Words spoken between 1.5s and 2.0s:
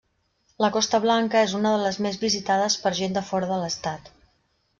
una de les